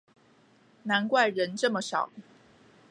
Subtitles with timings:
[0.81, 2.09] 难怪人这么少